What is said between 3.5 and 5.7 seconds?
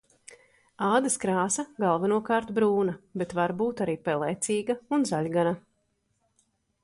būt arī pelēcīga un zaļgana.